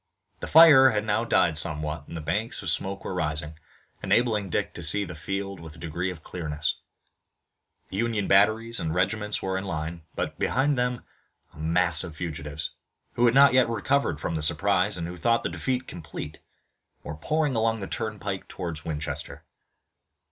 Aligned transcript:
The 0.39 0.47
fire 0.47 0.89
had 0.89 1.05
now 1.05 1.23
died 1.25 1.59
somewhat 1.59 2.07
and 2.07 2.17
the 2.17 2.21
banks 2.21 2.63
of 2.63 2.71
smoke 2.71 3.05
were 3.05 3.13
rising, 3.13 3.59
enabling 4.01 4.49
Dick 4.49 4.73
to 4.73 4.81
see 4.81 5.05
the 5.05 5.13
field 5.13 5.59
with 5.59 5.75
a 5.75 5.77
degree 5.77 6.09
of 6.09 6.23
clearness. 6.23 6.75
Union 7.91 8.27
batteries 8.27 8.79
and 8.79 8.95
regiments 8.95 9.43
were 9.43 9.59
in 9.59 9.63
line, 9.63 10.01
but 10.15 10.39
behind 10.39 10.75
them 10.75 11.03
a 11.53 11.59
mass 11.59 12.03
of 12.03 12.15
fugitives, 12.15 12.71
who 13.13 13.25
had 13.25 13.35
not 13.35 13.53
yet 13.53 13.69
recovered 13.69 14.19
from 14.19 14.33
the 14.33 14.41
surprise 14.41 14.97
and 14.97 15.05
who 15.05 15.17
thought 15.17 15.43
the 15.43 15.49
defeat 15.49 15.87
complete, 15.87 16.39
were 17.03 17.13
pouring 17.13 17.55
along 17.55 17.77
the 17.77 17.85
turnpike 17.87 18.47
toward 18.47 18.83
Winchester. 18.83 19.43